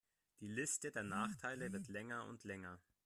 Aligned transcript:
Die 0.39 0.47
Liste 0.47 0.89
der 0.89 1.03
Nachteile 1.03 1.71
wird 1.71 1.87
länger 1.87 2.25
und 2.25 2.43
länger. 2.43 2.79